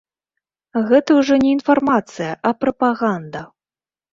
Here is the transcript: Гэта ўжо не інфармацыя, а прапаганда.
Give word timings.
Гэта 0.91 1.17
ўжо 1.19 1.37
не 1.45 1.51
інфармацыя, 1.57 2.31
а 2.51 2.55
прапаганда. 2.61 3.41